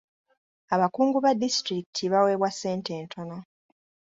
[0.73, 3.37] Abakungu ba disitulikiti baweebwa ssente ntono.